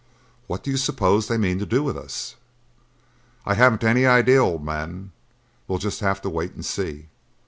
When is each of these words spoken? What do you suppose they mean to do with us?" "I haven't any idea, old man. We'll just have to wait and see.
What 0.47 0.63
do 0.63 0.71
you 0.71 0.77
suppose 0.77 1.27
they 1.27 1.37
mean 1.37 1.59
to 1.59 1.65
do 1.67 1.83
with 1.83 1.95
us?" 1.95 2.35
"I 3.45 3.53
haven't 3.53 3.83
any 3.83 4.03
idea, 4.03 4.39
old 4.39 4.65
man. 4.65 5.11
We'll 5.67 5.77
just 5.77 5.99
have 5.99 6.23
to 6.23 6.27
wait 6.29 6.55
and 6.55 6.65
see. 6.65 7.09